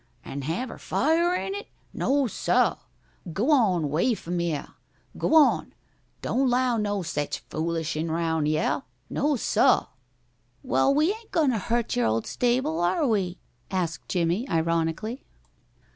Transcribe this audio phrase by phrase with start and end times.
[0.25, 1.67] "An' have er fiah in it?
[1.93, 2.73] No, seh!
[3.31, 4.65] G'w'on 'way f'm heh!
[5.15, 5.73] g'w'on!
[6.23, 8.81] Don' 'low no sech foolishin' round yer.
[9.11, 9.81] No, seh!"
[10.63, 13.37] "Well, we ain't goin' to hurt your old stable, are we?"
[13.69, 15.23] asked Jimmie, ironically.